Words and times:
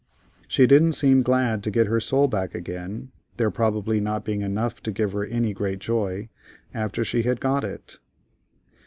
She 0.47 0.65
didn't 0.65 0.93
seem 0.93 1.21
glad 1.21 1.61
to 1.61 1.69
get 1.69 1.85
her 1.85 1.99
soul 1.99 2.27
back 2.27 2.55
again, 2.55 3.11
there 3.37 3.51
probably 3.51 3.99
not 4.01 4.25
being 4.25 4.41
enough 4.41 4.81
to 4.81 4.91
give 4.91 5.13
her 5.13 5.25
any 5.25 5.53
great 5.53 5.77
joy, 5.77 6.27
after 6.73 7.05
she 7.05 7.21
had 7.21 7.39
got 7.39 7.63
it. 7.63 7.99